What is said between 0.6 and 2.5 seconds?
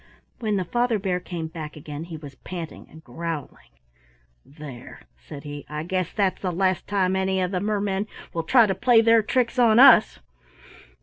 Father Bear came back again, he was